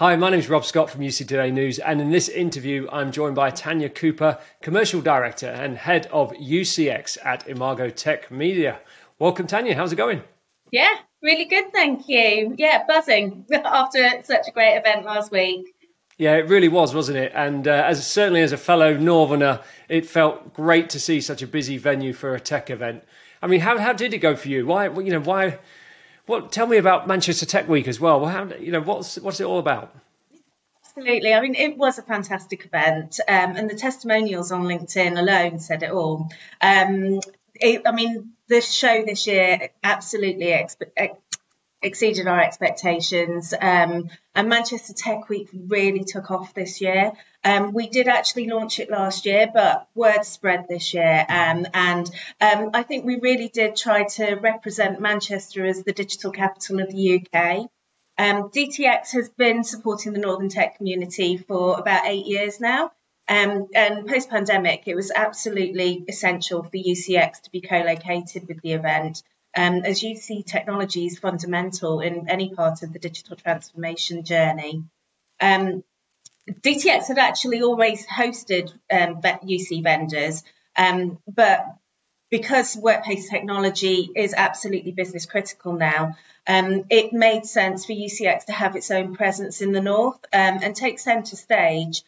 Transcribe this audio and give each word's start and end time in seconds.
Hi, 0.00 0.16
my 0.16 0.30
name 0.30 0.38
is 0.38 0.48
Rob 0.48 0.64
Scott 0.64 0.88
from 0.88 1.02
UC 1.02 1.28
Today 1.28 1.50
News, 1.50 1.78
and 1.78 2.00
in 2.00 2.10
this 2.10 2.30
interview, 2.30 2.88
I'm 2.90 3.12
joined 3.12 3.34
by 3.34 3.50
Tanya 3.50 3.90
Cooper, 3.90 4.38
Commercial 4.62 5.02
Director 5.02 5.48
and 5.48 5.76
Head 5.76 6.06
of 6.10 6.32
UCX 6.32 7.18
at 7.22 7.46
Imago 7.46 7.90
Techmedia. 7.90 8.78
Welcome, 9.18 9.46
Tanya. 9.46 9.74
How's 9.74 9.92
it 9.92 9.96
going? 9.96 10.22
Yeah, 10.72 10.88
really 11.22 11.44
good, 11.44 11.70
thank 11.74 12.08
you. 12.08 12.54
Yeah, 12.56 12.84
buzzing 12.88 13.44
after 13.52 14.22
such 14.24 14.48
a 14.48 14.52
great 14.52 14.78
event 14.78 15.04
last 15.04 15.30
week. 15.30 15.66
Yeah, 16.16 16.36
it 16.36 16.48
really 16.48 16.68
was, 16.68 16.94
wasn't 16.94 17.18
it? 17.18 17.32
And 17.34 17.68
uh, 17.68 17.84
as 17.86 18.06
certainly 18.06 18.40
as 18.40 18.52
a 18.52 18.56
fellow 18.56 18.96
Northerner, 18.96 19.60
it 19.90 20.06
felt 20.06 20.54
great 20.54 20.88
to 20.88 20.98
see 20.98 21.20
such 21.20 21.42
a 21.42 21.46
busy 21.46 21.76
venue 21.76 22.14
for 22.14 22.34
a 22.34 22.40
tech 22.40 22.70
event. 22.70 23.04
I 23.42 23.48
mean, 23.48 23.60
how 23.60 23.76
how 23.76 23.92
did 23.92 24.14
it 24.14 24.18
go 24.18 24.34
for 24.34 24.48
you? 24.48 24.64
Why 24.64 24.86
you 24.86 25.12
know 25.12 25.20
why 25.20 25.58
well, 26.30 26.42
tell 26.42 26.66
me 26.66 26.76
about 26.76 27.08
Manchester 27.08 27.44
Tech 27.44 27.68
Week 27.68 27.88
as 27.88 27.98
well. 27.98 28.20
Well, 28.20 28.30
how, 28.30 28.44
you 28.54 28.70
know, 28.70 28.80
what's 28.80 29.16
what's 29.18 29.40
it 29.40 29.44
all 29.44 29.58
about? 29.58 29.94
Absolutely. 30.84 31.34
I 31.34 31.40
mean, 31.40 31.54
it 31.56 31.76
was 31.76 31.98
a 31.98 32.02
fantastic 32.02 32.64
event, 32.64 33.20
um, 33.28 33.56
and 33.56 33.68
the 33.68 33.74
testimonials 33.74 34.52
on 34.52 34.62
LinkedIn 34.62 35.18
alone 35.18 35.58
said 35.58 35.82
it 35.82 35.90
all. 35.90 36.30
Um, 36.60 37.20
it, 37.54 37.82
I 37.84 37.92
mean, 37.92 38.32
the 38.48 38.60
show 38.60 39.04
this 39.04 39.26
year 39.26 39.70
absolutely 39.82 40.46
expe- 40.46 41.16
exceeded 41.82 42.26
our 42.26 42.40
expectations. 42.40 43.54
Um, 43.58 44.10
and 44.34 44.48
Manchester 44.48 44.92
Tech 44.92 45.28
Week 45.28 45.48
really 45.52 46.04
took 46.04 46.30
off 46.30 46.54
this 46.54 46.80
year. 46.80 47.12
Um, 47.42 47.72
we 47.72 47.88
did 47.88 48.06
actually 48.06 48.48
launch 48.48 48.80
it 48.80 48.90
last 48.90 49.24
year, 49.26 49.50
but 49.52 49.88
word 49.94 50.24
spread 50.24 50.66
this 50.68 50.92
year. 50.92 51.24
Um, 51.28 51.66
and 51.72 52.10
um, 52.40 52.70
I 52.74 52.82
think 52.82 53.04
we 53.04 53.16
really 53.16 53.48
did 53.48 53.76
try 53.76 54.04
to 54.04 54.34
represent 54.34 55.00
Manchester 55.00 55.64
as 55.64 55.82
the 55.82 55.92
digital 55.92 56.32
capital 56.32 56.80
of 56.80 56.90
the 56.90 57.20
UK. 57.20 57.70
Um, 58.18 58.50
DTX 58.50 59.12
has 59.12 59.30
been 59.30 59.64
supporting 59.64 60.12
the 60.12 60.18
Northern 60.18 60.50
Tech 60.50 60.76
community 60.76 61.38
for 61.38 61.78
about 61.78 62.06
eight 62.06 62.26
years 62.26 62.60
now. 62.60 62.92
Um, 63.26 63.68
and 63.74 64.06
post 64.08 64.28
pandemic, 64.28 64.82
it 64.86 64.96
was 64.96 65.12
absolutely 65.14 66.04
essential 66.08 66.64
for 66.64 66.76
UCX 66.76 67.42
to 67.42 67.50
be 67.50 67.60
co 67.60 67.78
located 67.78 68.48
with 68.48 68.60
the 68.60 68.72
event. 68.72 69.22
Um, 69.56 69.84
as 69.84 70.02
you 70.02 70.16
see, 70.16 70.42
technology 70.42 71.06
is 71.06 71.18
fundamental 71.18 72.00
in 72.00 72.28
any 72.28 72.54
part 72.54 72.82
of 72.82 72.92
the 72.92 72.98
digital 72.98 73.36
transformation 73.36 74.24
journey. 74.24 74.84
Um, 75.40 75.82
DTX 76.48 77.08
had 77.08 77.18
actually 77.18 77.62
always 77.62 78.06
hosted 78.06 78.72
um, 78.90 79.20
UC 79.22 79.82
vendors, 79.82 80.42
um, 80.76 81.18
but 81.26 81.66
because 82.30 82.76
workplace 82.76 83.28
technology 83.28 84.10
is 84.14 84.34
absolutely 84.34 84.92
business 84.92 85.26
critical 85.26 85.72
now, 85.72 86.16
um, 86.46 86.84
it 86.88 87.12
made 87.12 87.44
sense 87.44 87.84
for 87.84 87.92
UCX 87.92 88.46
to 88.46 88.52
have 88.52 88.76
its 88.76 88.90
own 88.90 89.14
presence 89.14 89.60
in 89.60 89.72
the 89.72 89.80
north 89.80 90.18
um, 90.32 90.60
and 90.62 90.74
take 90.74 90.98
centre 90.98 91.36
stage. 91.36 92.02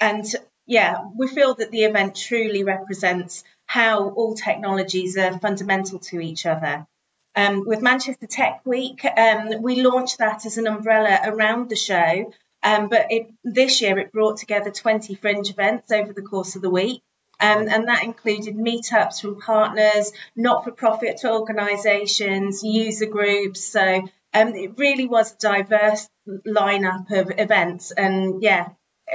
and 0.00 0.34
yeah, 0.66 0.98
we 1.16 1.28
feel 1.28 1.54
that 1.54 1.70
the 1.70 1.84
event 1.84 2.16
truly 2.16 2.64
represents 2.64 3.44
how 3.66 4.10
all 4.10 4.34
technologies 4.34 5.16
are 5.16 5.38
fundamental 5.38 5.98
to 5.98 6.20
each 6.20 6.46
other. 6.46 6.86
Um, 7.34 7.64
with 7.66 7.80
Manchester 7.80 8.26
Tech 8.26 8.60
Week, 8.64 9.04
um, 9.04 9.62
we 9.62 9.82
launched 9.82 10.18
that 10.18 10.44
as 10.44 10.58
an 10.58 10.66
umbrella 10.66 11.18
around 11.24 11.70
the 11.70 11.76
show, 11.76 12.32
um, 12.62 12.88
but 12.88 13.06
it, 13.10 13.32
this 13.42 13.80
year 13.80 13.98
it 13.98 14.12
brought 14.12 14.36
together 14.36 14.70
20 14.70 15.14
fringe 15.14 15.50
events 15.50 15.90
over 15.90 16.12
the 16.12 16.22
course 16.22 16.56
of 16.56 16.62
the 16.62 16.70
week. 16.70 17.02
Um, 17.40 17.66
and 17.68 17.88
that 17.88 18.04
included 18.04 18.54
meetups 18.54 19.20
from 19.20 19.40
partners, 19.40 20.12
not 20.36 20.62
for 20.62 20.70
profit 20.70 21.22
organisations, 21.24 22.62
user 22.62 23.06
groups. 23.06 23.64
So 23.64 24.08
um, 24.32 24.54
it 24.54 24.78
really 24.78 25.08
was 25.08 25.32
a 25.32 25.38
diverse 25.38 26.08
lineup 26.28 27.10
of 27.10 27.32
events. 27.38 27.90
And 27.90 28.42
yeah, 28.42 28.68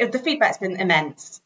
the 0.05 0.19
feedback's 0.19 0.57
been 0.57 0.79
immense. 0.79 1.41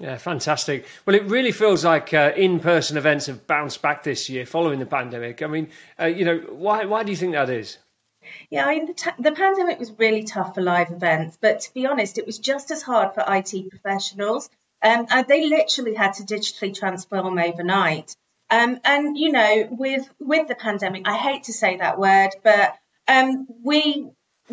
Yeah, 0.00 0.16
fantastic. 0.16 0.86
Well, 1.04 1.16
it 1.16 1.24
really 1.24 1.50
feels 1.50 1.84
like 1.84 2.14
uh, 2.14 2.32
in-person 2.36 2.96
events 2.96 3.26
have 3.26 3.46
bounced 3.46 3.82
back 3.82 4.04
this 4.04 4.28
year 4.28 4.46
following 4.46 4.78
the 4.78 4.86
pandemic. 4.86 5.42
I 5.42 5.48
mean, 5.48 5.68
uh, 5.98 6.06
you 6.06 6.24
know, 6.24 6.38
why 6.50 6.84
why 6.84 7.02
do 7.02 7.10
you 7.10 7.16
think 7.16 7.32
that 7.32 7.50
is? 7.50 7.78
Yeah, 8.50 8.66
I 8.66 8.76
mean, 8.76 8.86
the, 8.86 8.94
t- 8.94 9.10
the 9.18 9.32
pandemic 9.32 9.78
was 9.78 9.90
really 9.92 10.22
tough 10.22 10.54
for 10.54 10.60
live 10.60 10.90
events, 10.90 11.38
but 11.40 11.60
to 11.60 11.74
be 11.74 11.86
honest, 11.86 12.18
it 12.18 12.26
was 12.26 12.38
just 12.38 12.70
as 12.70 12.82
hard 12.82 13.14
for 13.14 13.24
IT 13.26 13.70
professionals. 13.70 14.50
Um, 14.82 15.06
they 15.26 15.46
literally 15.46 15.94
had 15.94 16.12
to 16.14 16.22
digitally 16.22 16.78
transform 16.78 17.38
overnight. 17.38 18.14
Um, 18.50 18.78
and 18.84 19.18
you 19.18 19.32
know, 19.32 19.68
with 19.70 20.08
with 20.20 20.46
the 20.48 20.54
pandemic, 20.54 21.08
I 21.08 21.16
hate 21.16 21.44
to 21.44 21.52
say 21.52 21.76
that 21.78 21.98
word, 21.98 22.30
but 22.42 22.76
um, 23.08 23.46
we 23.62 24.08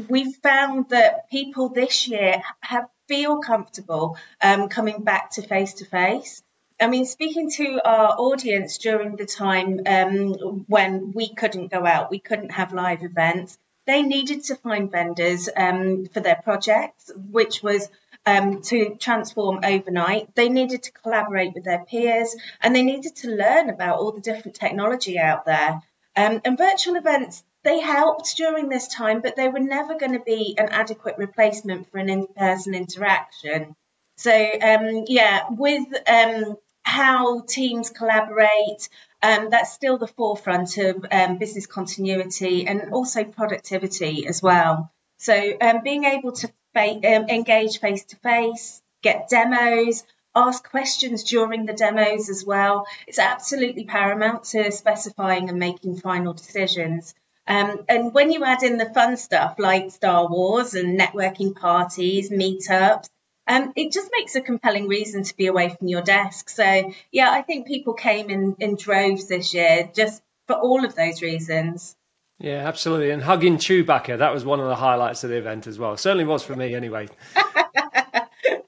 we 0.09 0.34
found 0.34 0.90
that 0.90 1.30
people 1.30 1.69
this 1.69 2.07
year 2.07 2.42
have 2.62 2.88
feel 3.07 3.39
comfortable 3.39 4.17
um, 4.41 4.69
coming 4.69 5.03
back 5.03 5.31
to 5.31 5.41
face 5.41 5.75
to 5.75 5.85
face. 5.85 6.41
I 6.79 6.88
mean, 6.88 7.05
speaking 7.05 7.49
to 7.51 7.79
our 7.85 8.16
audience 8.17 8.77
during 8.77 9.16
the 9.16 9.25
time 9.25 9.81
um, 9.85 10.66
when 10.67 11.13
we 11.13 11.33
couldn't 11.33 11.71
go 11.71 11.85
out, 11.85 12.11
we 12.11 12.19
couldn't 12.19 12.51
have 12.51 12.73
live 12.73 13.03
events, 13.03 13.57
they 13.85 14.01
needed 14.01 14.45
to 14.45 14.55
find 14.55 14.91
vendors 14.91 15.47
um, 15.55 16.07
for 16.07 16.19
their 16.19 16.41
projects, 16.44 17.11
which 17.15 17.61
was 17.61 17.88
um, 18.25 18.61
to 18.63 18.95
transform 18.99 19.59
overnight. 19.63 20.33
They 20.35 20.49
needed 20.49 20.83
to 20.83 20.91
collaborate 20.91 21.53
with 21.53 21.63
their 21.63 21.85
peers 21.85 22.35
and 22.61 22.75
they 22.75 22.81
needed 22.81 23.15
to 23.17 23.29
learn 23.29 23.69
about 23.69 23.99
all 23.99 24.11
the 24.11 24.21
different 24.21 24.55
technology 24.55 25.19
out 25.19 25.45
there. 25.45 25.81
Um, 26.15 26.41
and 26.44 26.57
virtual 26.57 26.95
events 26.95 27.44
they 27.65 27.79
helped 27.79 28.37
during 28.37 28.69
this 28.69 28.87
time, 28.87 29.21
but 29.21 29.35
they 29.35 29.49
were 29.49 29.59
never 29.59 29.95
going 29.95 30.13
to 30.13 30.19
be 30.19 30.55
an 30.57 30.69
adequate 30.69 31.17
replacement 31.17 31.91
for 31.91 31.97
an 31.97 32.09
in 32.09 32.27
person 32.27 32.75
interaction. 32.75 33.75
So, 34.17 34.31
um, 34.31 35.05
yeah, 35.07 35.47
with 35.49 35.87
um, 36.07 36.57
how 36.83 37.41
teams 37.41 37.89
collaborate, 37.89 38.87
um, 39.23 39.49
that's 39.49 39.73
still 39.73 39.97
the 39.97 40.07
forefront 40.07 40.77
of 40.77 41.05
um, 41.11 41.39
business 41.39 41.65
continuity 41.65 42.67
and 42.67 42.93
also 42.93 43.23
productivity 43.23 44.27
as 44.27 44.43
well. 44.43 44.91
So, 45.17 45.57
um, 45.59 45.81
being 45.83 46.03
able 46.03 46.33
to 46.33 46.47
fa- 46.73 47.01
um, 47.15 47.29
engage 47.29 47.79
face 47.79 48.05
to 48.05 48.15
face, 48.17 48.81
get 49.01 49.27
demos, 49.27 50.03
ask 50.35 50.69
questions 50.69 51.23
during 51.23 51.65
the 51.65 51.73
demos 51.73 52.29
as 52.29 52.45
well. 52.45 52.85
It's 53.07 53.19
absolutely 53.19 53.85
paramount 53.85 54.43
to 54.45 54.71
specifying 54.71 55.49
and 55.49 55.57
making 55.57 55.97
final 55.97 56.33
decisions. 56.33 57.15
Um, 57.47 57.85
and 57.88 58.13
when 58.13 58.31
you 58.31 58.44
add 58.44 58.63
in 58.63 58.78
the 58.78 58.89
fun 58.89 59.17
stuff 59.17 59.56
like 59.59 59.91
Star 59.91 60.28
Wars 60.28 60.73
and 60.73 61.00
networking 61.00 61.56
parties, 61.56 62.29
meetups, 62.29 63.07
um, 63.47 63.73
it 63.75 63.91
just 63.91 64.09
makes 64.11 64.35
a 64.35 64.41
compelling 64.41 64.88
reason 64.88 65.23
to 65.23 65.38
be 65.38 65.45
away 65.47 65.69
from 65.69 65.88
your 65.88 66.01
desk. 66.01 66.50
So, 66.50 66.94
yeah, 67.11 67.29
I 67.29 67.44
think 67.44 67.67
people 67.67 67.94
came 67.94 68.29
in, 68.29 68.56
in 68.59 68.75
droves 68.75 69.28
this 69.28 69.53
year 69.53 69.89
just 69.94 70.23
for 70.47 70.56
all 70.56 70.83
of 70.83 70.95
those 70.95 71.22
reasons. 71.22 71.95
Yeah, 72.39 72.67
absolutely. 72.67 73.11
And 73.11 73.23
hugging 73.23 73.57
Chewbacca, 73.57 74.17
that 74.17 74.33
was 74.33 74.44
one 74.44 74.59
of 74.59 74.67
the 74.67 74.75
highlights 74.75 75.23
of 75.23 75.29
the 75.29 75.38
event 75.38 75.67
as 75.67 75.79
well. 75.79 75.95
Certainly 75.95 76.25
was 76.25 76.44
for 76.44 76.56
me 76.56 76.73
anyway. 76.73 77.07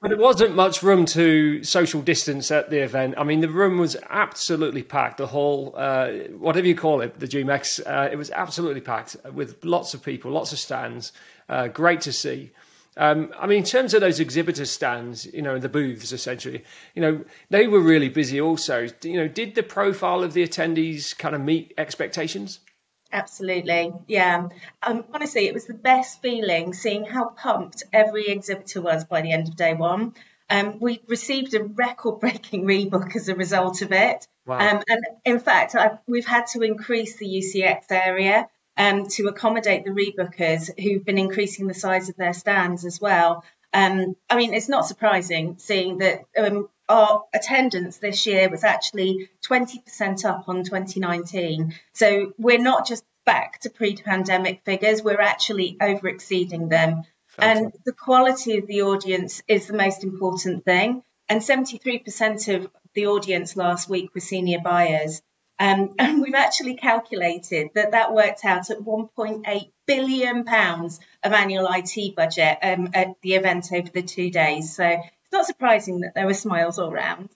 but 0.00 0.12
it 0.12 0.18
wasn't 0.18 0.54
much 0.54 0.82
room 0.82 1.04
to 1.06 1.62
social 1.64 2.00
distance 2.00 2.50
at 2.50 2.70
the 2.70 2.78
event. 2.78 3.14
I 3.16 3.24
mean, 3.24 3.40
the 3.40 3.48
room 3.48 3.78
was 3.78 3.96
absolutely 4.08 4.82
packed. 4.82 5.18
The 5.18 5.26
hall, 5.26 5.74
uh, 5.76 6.08
whatever 6.38 6.66
you 6.66 6.76
call 6.76 7.00
it, 7.00 7.18
the 7.18 7.26
G-Mex, 7.26 7.80
uh, 7.80 8.08
it 8.10 8.16
was 8.16 8.30
absolutely 8.30 8.80
packed 8.80 9.16
with 9.32 9.64
lots 9.64 9.94
of 9.94 10.02
people, 10.02 10.30
lots 10.30 10.52
of 10.52 10.58
stands. 10.58 11.12
Uh, 11.48 11.68
great 11.68 12.00
to 12.02 12.12
see. 12.12 12.50
Um, 12.96 13.32
I 13.38 13.46
mean, 13.46 13.58
in 13.58 13.64
terms 13.64 13.94
of 13.94 14.00
those 14.00 14.18
exhibitor 14.18 14.64
stands, 14.64 15.26
you 15.26 15.40
know, 15.40 15.58
the 15.58 15.68
booths 15.68 16.12
essentially, 16.12 16.64
you 16.94 17.02
know, 17.02 17.24
they 17.48 17.68
were 17.68 17.80
really 17.80 18.08
busy 18.08 18.40
also. 18.40 18.88
You 19.02 19.16
know, 19.16 19.28
did 19.28 19.54
the 19.54 19.62
profile 19.62 20.24
of 20.24 20.32
the 20.32 20.46
attendees 20.46 21.16
kind 21.16 21.34
of 21.34 21.40
meet 21.40 21.72
expectations? 21.78 22.58
Absolutely. 23.10 23.94
Yeah. 24.06 24.48
Um, 24.82 25.04
honestly, 25.12 25.46
it 25.46 25.54
was 25.54 25.64
the 25.64 25.74
best 25.74 26.20
feeling 26.20 26.74
seeing 26.74 27.04
how 27.04 27.30
pumped 27.30 27.84
every 27.92 28.28
exhibitor 28.28 28.82
was 28.82 29.04
by 29.04 29.22
the 29.22 29.32
end 29.32 29.48
of 29.48 29.56
day 29.56 29.74
one. 29.74 30.14
Um, 30.50 30.78
we 30.80 31.02
received 31.06 31.54
a 31.54 31.64
record 31.64 32.20
breaking 32.20 32.64
rebook 32.64 33.16
as 33.16 33.28
a 33.28 33.34
result 33.34 33.82
of 33.82 33.92
it. 33.92 34.26
Wow. 34.46 34.58
Um, 34.58 34.82
and 34.88 35.04
in 35.24 35.38
fact, 35.40 35.74
I've, 35.74 35.98
we've 36.06 36.26
had 36.26 36.46
to 36.48 36.62
increase 36.62 37.16
the 37.16 37.26
UCX 37.26 37.90
area 37.90 38.48
um, 38.76 39.08
to 39.08 39.28
accommodate 39.28 39.84
the 39.84 39.90
rebookers 39.90 40.70
who've 40.80 41.04
been 41.04 41.18
increasing 41.18 41.66
the 41.66 41.74
size 41.74 42.08
of 42.08 42.16
their 42.16 42.32
stands 42.32 42.84
as 42.84 43.00
well. 43.00 43.44
Um, 43.72 44.16
I 44.30 44.36
mean, 44.36 44.54
it's 44.54 44.68
not 44.68 44.86
surprising 44.86 45.56
seeing 45.58 45.98
that 45.98 46.24
um, 46.38 46.68
our 46.88 47.24
attendance 47.34 47.98
this 47.98 48.26
year 48.26 48.48
was 48.48 48.64
actually 48.64 49.28
20% 49.46 50.24
up 50.24 50.48
on 50.48 50.64
2019. 50.64 51.74
So 51.92 52.32
we're 52.38 52.58
not 52.58 52.86
just 52.86 53.04
back 53.26 53.60
to 53.60 53.70
pre 53.70 53.94
pandemic 53.96 54.62
figures, 54.64 55.02
we're 55.02 55.20
actually 55.20 55.76
over 55.80 56.08
exceeding 56.08 56.68
them. 56.68 57.04
And 57.38 57.72
the 57.84 57.92
quality 57.92 58.58
of 58.58 58.66
the 58.66 58.82
audience 58.82 59.42
is 59.46 59.66
the 59.66 59.76
most 59.76 60.02
important 60.02 60.64
thing. 60.64 61.04
And 61.28 61.40
73% 61.40 62.54
of 62.54 62.70
the 62.94 63.06
audience 63.06 63.54
last 63.54 63.88
week 63.88 64.14
were 64.14 64.20
senior 64.20 64.58
buyers. 64.58 65.22
Um, 65.58 65.94
and 65.98 66.22
we've 66.22 66.34
actually 66.34 66.76
calculated 66.76 67.70
that 67.74 67.92
that 67.92 68.12
worked 68.14 68.44
out 68.44 68.70
at 68.70 68.78
1.8 68.78 69.70
billion 69.86 70.44
pounds 70.44 71.00
of 71.22 71.32
annual 71.32 71.68
IT 71.70 72.16
budget 72.16 72.58
um, 72.62 72.90
at 72.94 73.20
the 73.22 73.34
event 73.34 73.68
over 73.72 73.88
the 73.88 74.02
two 74.02 74.30
days. 74.30 74.74
So 74.74 75.00
it's 75.28 75.32
not 75.32 75.46
surprising 75.46 76.00
that 76.00 76.14
there 76.14 76.24
were 76.24 76.32
smiles 76.32 76.78
all 76.78 76.90
round. 76.90 77.28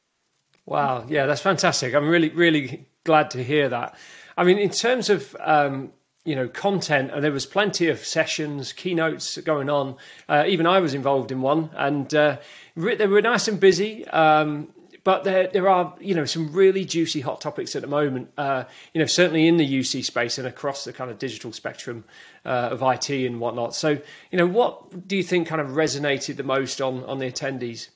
Wow, 0.64 1.04
yeah, 1.08 1.26
that's 1.26 1.42
fantastic. 1.42 1.94
I'm 1.94 2.08
really, 2.08 2.30
really 2.30 2.86
glad 3.04 3.30
to 3.32 3.44
hear 3.44 3.68
that. 3.68 3.96
I 4.36 4.44
mean, 4.44 4.58
in 4.58 4.70
terms 4.70 5.10
of 5.10 5.36
um, 5.40 5.92
you 6.24 6.34
know 6.34 6.48
content, 6.48 7.10
and 7.12 7.22
there 7.22 7.32
was 7.32 7.44
plenty 7.44 7.88
of 7.88 8.02
sessions, 8.02 8.72
keynotes 8.72 9.36
going 9.38 9.68
on. 9.68 9.96
Uh, 10.26 10.44
even 10.46 10.66
I 10.66 10.80
was 10.80 10.94
involved 10.94 11.30
in 11.32 11.42
one, 11.42 11.68
and 11.76 12.14
uh, 12.14 12.38
they 12.76 13.06
were 13.06 13.20
nice 13.20 13.46
and 13.46 13.60
busy. 13.60 14.06
Um, 14.08 14.72
but 15.04 15.24
there, 15.24 15.48
there 15.48 15.68
are 15.68 15.94
you 16.00 16.14
know 16.14 16.24
some 16.24 16.52
really 16.52 16.84
juicy 16.84 17.20
hot 17.20 17.40
topics 17.40 17.74
at 17.76 17.82
the 17.82 17.88
moment. 17.88 18.30
Uh, 18.36 18.64
you 18.92 19.00
know, 19.00 19.06
certainly 19.06 19.46
in 19.46 19.56
the 19.56 19.66
UC 19.66 20.04
space 20.04 20.38
and 20.38 20.46
across 20.46 20.84
the 20.84 20.92
kind 20.92 21.10
of 21.10 21.18
digital 21.18 21.52
spectrum 21.52 22.04
uh, 22.44 22.70
of 22.72 22.82
IT 22.82 23.10
and 23.10 23.40
whatnot. 23.40 23.74
So, 23.74 23.98
you 24.30 24.38
know, 24.38 24.46
what 24.46 25.06
do 25.08 25.16
you 25.16 25.22
think 25.22 25.48
kind 25.48 25.60
of 25.60 25.68
resonated 25.68 26.36
the 26.36 26.44
most 26.44 26.80
on 26.80 27.04
on 27.04 27.18
the 27.18 27.30
attendees? 27.30 27.88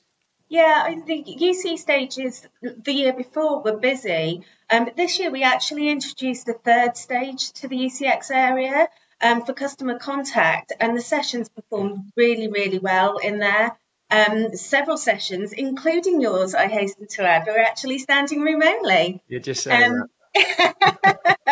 Yeah, 0.49 0.95
the 1.05 1.23
UC 1.23 1.77
stages 1.77 2.47
the 2.61 2.93
year 2.93 3.11
before 3.11 3.61
were 3.61 3.75
busy, 3.75 4.45
um, 4.69 4.89
this 4.97 5.17
year 5.19 5.31
we 5.31 5.43
actually 5.43 5.89
introduced 5.89 6.49
a 6.49 6.53
third 6.53 6.97
stage 6.97 7.51
to 7.53 7.69
the 7.69 7.77
UCX 7.77 8.31
area 8.31 8.89
um, 9.21 9.45
for 9.45 9.53
customer 9.53 9.97
contact, 9.97 10.73
and 10.79 10.95
the 10.95 11.01
sessions 11.01 11.47
performed 11.47 12.11
really, 12.17 12.49
really 12.49 12.79
well 12.79 13.17
in 13.17 13.39
there. 13.39 13.77
Um, 14.09 14.55
several 14.55 14.97
sessions, 14.97 15.51
including 15.51 16.21
yours, 16.21 16.55
I 16.55 16.67
hasten 16.67 17.07
to 17.07 17.23
add, 17.23 17.45
were 17.45 17.59
actually 17.59 17.97
standing 17.99 18.41
room 18.41 18.63
only. 18.63 19.21
You're 19.27 19.41
just 19.41 19.63
saying 19.63 19.91
um, 19.91 20.07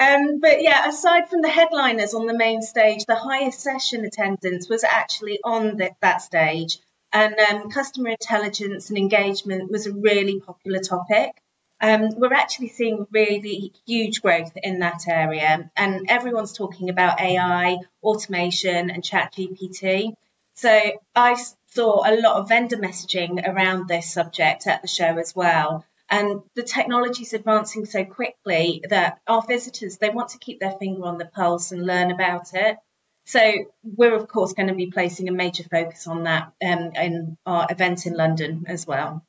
um, 0.00 0.40
but 0.40 0.62
yeah, 0.62 0.88
aside 0.88 1.28
from 1.28 1.42
the 1.42 1.48
headliners 1.48 2.14
on 2.14 2.26
the 2.26 2.36
main 2.36 2.62
stage, 2.62 3.04
the 3.06 3.16
highest 3.16 3.60
session 3.60 4.04
attendance 4.04 4.68
was 4.68 4.84
actually 4.84 5.40
on 5.42 5.76
the, 5.76 5.90
that 6.00 6.22
stage. 6.22 6.78
And 7.12 7.34
um, 7.38 7.70
customer 7.70 8.10
intelligence 8.10 8.88
and 8.88 8.98
engagement 8.98 9.70
was 9.70 9.86
a 9.86 9.92
really 9.92 10.40
popular 10.40 10.78
topic. 10.78 11.32
Um, 11.80 12.10
we're 12.16 12.34
actually 12.34 12.68
seeing 12.68 13.06
really 13.10 13.72
huge 13.86 14.20
growth 14.20 14.52
in 14.62 14.80
that 14.80 15.08
area, 15.08 15.70
and 15.76 16.06
everyone's 16.10 16.52
talking 16.52 16.90
about 16.90 17.20
AI, 17.20 17.78
automation, 18.02 18.90
and 18.90 19.02
Chat 19.02 19.32
GPT. 19.32 20.14
So 20.60 20.92
I 21.16 21.42
saw 21.68 22.02
a 22.06 22.20
lot 22.20 22.36
of 22.36 22.50
vendor 22.50 22.76
messaging 22.76 23.48
around 23.48 23.88
this 23.88 24.12
subject 24.12 24.66
at 24.66 24.82
the 24.82 24.88
show 24.88 25.16
as 25.16 25.34
well. 25.34 25.86
And 26.10 26.42
the 26.54 26.62
technology 26.62 27.22
is 27.22 27.32
advancing 27.32 27.86
so 27.86 28.04
quickly 28.04 28.84
that 28.90 29.20
our 29.26 29.40
visitors 29.40 29.96
they 29.96 30.10
want 30.10 30.30
to 30.30 30.38
keep 30.38 30.60
their 30.60 30.72
finger 30.72 31.06
on 31.06 31.16
the 31.16 31.24
pulse 31.24 31.72
and 31.72 31.86
learn 31.86 32.10
about 32.10 32.52
it. 32.52 32.76
So 33.24 33.40
we're 33.82 34.14
of 34.14 34.28
course 34.28 34.52
going 34.52 34.68
to 34.68 34.74
be 34.74 34.90
placing 34.90 35.30
a 35.30 35.32
major 35.32 35.62
focus 35.62 36.06
on 36.06 36.24
that 36.24 36.52
um, 36.62 36.92
in 36.94 37.38
our 37.46 37.66
event 37.70 38.04
in 38.04 38.12
London 38.12 38.66
as 38.68 38.86
well. 38.86 39.24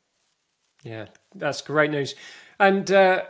Yeah, 0.83 1.05
that's 1.33 1.61
great 1.61 1.91
news. 1.91 2.13
And 2.59 2.91
uh, 2.91 3.23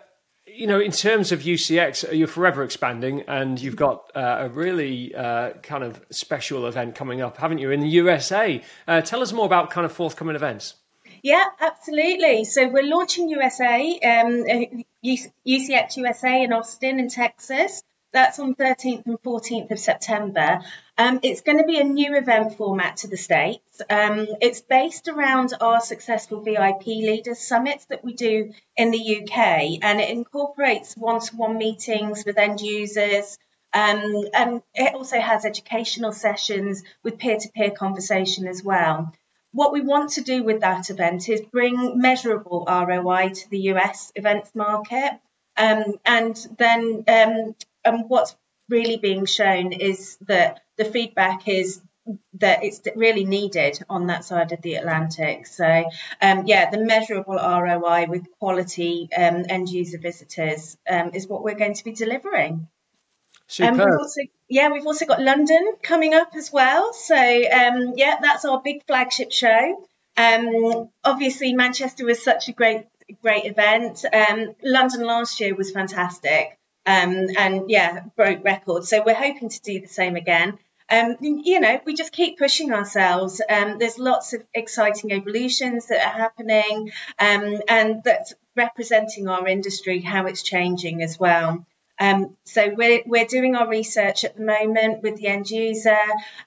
you 0.48 0.68
know, 0.68 0.80
in 0.80 0.92
terms 0.92 1.32
of 1.32 1.42
UCX, 1.42 2.18
you're 2.18 2.28
forever 2.28 2.64
expanding, 2.64 3.22
and 3.28 3.60
you've 3.60 3.76
got 3.76 4.12
uh, 4.16 4.38
a 4.42 4.50
really 4.50 5.14
uh, 5.14 5.52
kind 5.64 5.84
of 5.84 6.04
special 6.10 6.66
event 6.68 6.96
coming 6.96 7.22
up, 7.22 7.38
haven't 7.38 7.60
you, 7.60 7.72
in 7.72 7.80
the 7.80 7.88
USA? 7.90 8.62
Uh, 8.88 9.02
tell 9.02 9.22
us 9.22 9.32
more 9.34 9.46
about 9.46 9.70
kind 9.70 9.86
of 9.86 9.92
forthcoming 9.92 10.36
events. 10.36 10.76
Yeah, 11.24 11.46
absolutely. 11.60 12.46
So 12.46 12.68
we're 12.68 12.84
launching 12.84 13.30
USA, 13.30 14.00
um, 14.00 14.84
UCX 15.06 15.98
USA 15.98 16.44
in 16.44 16.54
Austin, 16.54 17.00
in 17.00 17.10
Texas. 17.10 17.84
That's 18.12 18.40
on 18.40 18.56
13th 18.56 19.06
and 19.06 19.22
14th 19.22 19.72
of 19.72 19.80
September. 19.80 20.62
Um, 21.01 21.19
it's 21.24 21.42
going 21.42 21.57
to 21.57 21.63
be 21.63 21.80
a 21.80 21.83
new 21.83 22.15
event 22.15 22.57
format 22.57 22.98
to 22.98 23.07
the 23.07 23.18
States. 23.18 23.81
Um, 23.89 24.27
it's 24.39 24.62
based 24.62 25.07
around 25.07 25.51
our 25.59 25.81
successful 25.81 26.42
VIP 26.42 26.86
leaders 26.86 27.39
summits 27.39 27.86
that 27.86 28.06
we 28.06 28.13
do 28.13 28.53
in 28.77 28.92
the 28.92 29.18
UK, 29.18 29.80
and 29.81 30.00
it 30.00 30.12
incorporates 30.12 30.95
one 30.95 31.19
to 31.19 31.36
one 31.36 31.57
meetings 31.57 32.24
with 32.24 32.38
end 32.38 32.62
users. 32.62 33.39
Um, 33.74 34.25
and 34.31 34.62
it 34.75 34.94
also 34.94 35.19
has 35.19 35.44
educational 35.44 36.13
sessions 36.13 36.83
with 37.01 37.18
peer 37.18 37.39
to 37.39 37.50
peer 37.50 37.71
conversation 37.71 38.47
as 38.47 38.63
well. 38.63 39.12
What 39.54 39.74
we 39.74 39.81
want 39.81 40.12
to 40.12 40.21
do 40.21 40.44
with 40.44 40.62
that 40.62 40.92
event 40.92 41.30
is 41.30 41.42
bring 41.42 42.00
measurable 42.00 42.68
ROI 42.69 43.30
to 43.30 43.50
the 43.50 43.62
US 43.71 44.12
events 44.13 44.54
market. 44.54 45.19
Um, 45.57 45.95
and 46.06 46.36
then 46.59 47.06
um, 47.07 47.56
and 47.83 48.07
what's 48.07 48.36
really 48.71 48.97
being 48.97 49.25
shown 49.25 49.73
is 49.73 50.18
that 50.21 50.62
the 50.77 50.85
feedback 50.85 51.47
is 51.47 51.81
that 52.39 52.63
it's 52.63 52.81
really 52.95 53.25
needed 53.25 53.79
on 53.89 54.07
that 54.07 54.25
side 54.25 54.51
of 54.51 54.62
the 54.62 54.75
Atlantic. 54.75 55.45
So, 55.45 55.85
um, 56.21 56.44
yeah, 56.47 56.69
the 56.69 56.79
measurable 56.79 57.35
ROI 57.35 58.07
with 58.07 58.25
quality 58.39 59.09
um, 59.15 59.45
end 59.47 59.69
user 59.69 60.00
visitors 60.00 60.77
um, 60.89 61.12
is 61.13 61.27
what 61.27 61.44
we're 61.44 61.56
going 61.56 61.75
to 61.75 61.83
be 61.83 61.91
delivering. 61.91 62.68
Superb. 63.47 63.77
We've 63.77 64.00
also, 64.00 64.21
yeah, 64.50 64.69
we've 64.71 64.88
also 64.88 65.06
got 65.06 65.21
London 65.21 65.73
coming 65.83 66.13
up 66.13 66.31
as 66.35 66.51
well. 66.51 66.94
So, 66.94 67.15
um, 67.15 67.94
yeah, 67.97 68.18
that's 68.21 68.45
our 68.45 68.62
big 68.62 68.85
flagship 68.88 69.31
show. 69.31 69.85
Um, 70.18 70.89
obviously, 71.03 71.53
Manchester 71.53 72.06
was 72.06 72.23
such 72.23 72.47
a 72.47 72.53
great, 72.53 72.85
great 73.21 73.45
event. 73.45 74.06
Um, 74.12 74.56
London 74.63 75.01
last 75.03 75.39
year 75.39 75.53
was 75.53 75.71
fantastic. 75.71 76.57
Um, 76.86 77.28
and 77.38 77.69
yeah, 77.69 78.06
broke 78.16 78.44
records. 78.44 78.89
So 78.89 79.04
we're 79.06 79.13
hoping 79.13 79.50
to 79.50 79.62
do 79.62 79.80
the 79.80 79.88
same 79.88 80.16
again. 80.16 80.57
Um, 80.89 81.16
you 81.22 81.62
know, 81.62 81.80
we 81.86 81.94
just 81.94 82.12
keep 82.12 82.38
pushing 82.38 82.74
ourselves. 82.74 83.42
Um, 83.50 83.78
there's 83.80 83.98
lots 83.98 84.33
of 84.33 84.44
exciting 84.54 85.13
evolutions 85.13 85.88
that 85.88 86.06
are 86.06 86.19
happening, 86.19 86.92
um, 87.18 87.62
and 87.69 88.04
that's 88.04 88.33
representing 88.57 89.30
our 89.30 89.48
industry, 89.48 90.01
how 90.01 90.25
it's 90.25 90.44
changing 90.44 91.01
as 91.01 91.18
well. 91.18 91.66
Um, 91.98 92.36
so 92.45 92.74
we're, 92.75 93.04
we're 93.06 93.25
doing 93.25 93.56
our 93.56 93.69
research 93.69 94.25
at 94.25 94.36
the 94.36 94.44
moment 94.44 95.01
with 95.01 95.16
the 95.16 95.28
end 95.28 95.50
user, 95.50 96.00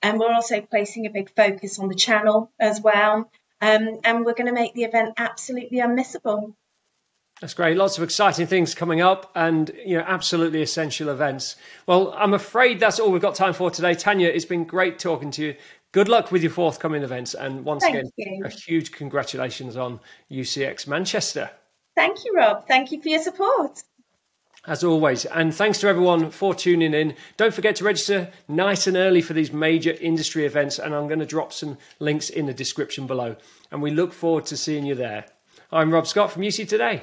and 0.03 0.19
we're 0.19 0.35
also 0.35 0.61
placing 0.61 1.07
a 1.07 1.11
big 1.11 1.35
focus 1.35 1.79
on 1.79 1.89
the 1.89 1.95
channel 1.95 2.51
as 2.59 2.83
well. 2.83 3.31
Um, 3.63 4.01
and 4.05 4.27
we're 4.27 4.35
going 4.35 4.49
to 4.49 4.53
make 4.53 4.75
the 4.75 4.85
event 4.85 5.15
absolutely 5.17 5.79
unmissable. 5.79 6.55
That's 7.41 7.55
great. 7.55 7.77
Lots 7.77 7.99
of 7.99 8.05
exciting 8.05 8.47
things 8.47 8.75
coming 8.75 9.01
up 9.01 9.31
and 9.35 9.71
you 9.85 9.99
know 9.99 10.05
absolutely 10.07 10.63
essential 10.63 11.09
events. 11.09 11.57
Well, 11.87 12.15
I'm 12.17 12.33
afraid 12.33 12.81
that's 12.81 13.01
all 13.01 13.11
we've 13.11 13.21
got 13.21 13.35
time 13.35 13.55
for 13.55 13.71
today. 13.71 13.95
Tanya, 13.95 14.29
it's 14.29 14.45
been 14.45 14.65
great 14.65 14.99
talking 14.99 15.31
to 15.33 15.43
you. 15.43 15.57
Good 15.93 16.09
luck 16.09 16.33
with 16.33 16.43
your 16.43 16.53
forthcoming 16.53 17.03
events 17.03 17.35
and 17.35 17.65
once 17.65 17.83
Thank 17.83 17.97
again 17.97 18.11
you. 18.17 18.45
a 18.45 18.49
huge 18.49 18.93
congratulations 18.93 19.77
on 19.77 20.01
UCX 20.31 20.87
Manchester. 20.87 21.51
Thank 21.95 22.25
you, 22.25 22.35
Rob. 22.37 22.67
Thank 22.67 22.93
you 22.93 23.01
for 23.01 23.09
your 23.09 23.23
support. 23.23 23.83
As 24.67 24.83
always, 24.83 25.27
and 25.27 25.55
thanks 25.55 25.79
to 25.81 25.89
everyone 25.89 26.31
for 26.31 26.55
tuning 26.55 26.95
in. 26.95 27.15
Don't 27.37 27.53
forget 27.53 27.77
to 27.77 27.85
register 27.85 28.33
nice 28.49 28.87
and 28.87 28.97
early 28.97 29.21
for 29.21 29.35
these 29.35 29.53
major 29.53 29.95
industry 30.01 30.47
events, 30.47 30.79
and 30.79 30.95
I'm 30.95 31.07
going 31.07 31.21
to 31.21 31.27
drop 31.27 31.53
some 31.53 31.77
links 31.99 32.31
in 32.31 32.47
the 32.47 32.55
description 32.55 33.07
below. 33.07 33.37
And 33.71 33.83
we 33.83 33.91
look 33.91 34.15
forward 34.15 34.47
to 34.47 34.57
seeing 34.57 34.87
you 34.87 34.95
there. 34.95 35.27
I'm 35.71 35.93
Rob 35.93 36.07
Scott 36.07 36.33
from 36.33 36.43
UC 36.43 36.67
Today. 36.67 37.03